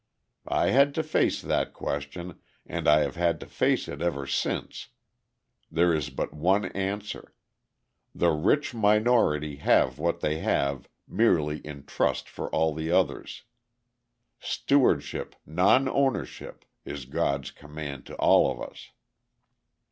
I 0.47 0.69
had 0.71 0.95
to 0.95 1.03
face 1.03 1.43
that 1.43 1.73
question, 1.73 2.39
and 2.65 2.87
I 2.87 3.01
have 3.01 3.15
had 3.17 3.39
to 3.41 3.45
face 3.45 3.87
it 3.87 4.01
ever 4.01 4.25
since. 4.25 4.87
There 5.69 5.93
is 5.93 6.09
but 6.09 6.33
one 6.33 6.65
answer 6.71 7.35
the 8.15 8.31
rich 8.31 8.73
minority 8.73 9.57
have 9.57 9.99
what 9.99 10.21
they 10.21 10.39
have 10.39 10.89
merely 11.07 11.59
in 11.59 11.85
trust 11.85 12.27
for 12.27 12.49
all 12.49 12.73
the 12.73 12.89
others. 12.89 13.43
Stewardship, 14.39 15.35
non 15.45 15.87
ownership, 15.87 16.65
is 16.83 17.05
God's 17.05 17.51
command 17.51 18.07
to 18.07 18.15
all 18.15 18.49
of 18.49 18.59
us. 18.59 18.89